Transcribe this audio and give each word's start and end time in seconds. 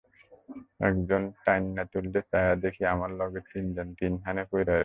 একজন 0.79 1.21
টাইন্যা 1.45 1.83
তুললে 1.93 2.19
চাইয়া 2.31 2.55
দেহি, 2.63 2.81
আমার 2.85 3.11
লগের 3.19 3.45
তিনজন 3.51 3.87
তিনহানে 3.99 4.43
পইড়্যা 4.51 4.73
আছে। 4.73 4.79